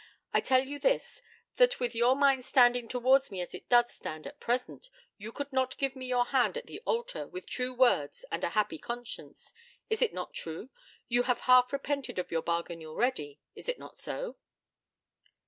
[0.33, 1.21] I tell you this,
[1.57, 4.89] that with your mind standing towards me as it does stand at present
[5.19, 8.49] you could not give me your hand at the altar with true words and a
[8.57, 9.53] happy conscience.
[9.91, 10.71] Is it not true?
[11.07, 13.41] You have half repented of your bargain already.
[13.53, 14.37] Is it not so?'